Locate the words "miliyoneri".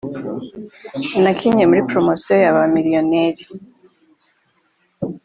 2.75-3.43